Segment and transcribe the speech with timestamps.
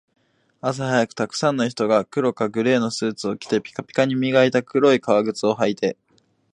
[0.61, 5.95] 朝早く、沢山の人が黒かグレーのスーツを着て、ピカピカに磨いた黒い革靴を履いて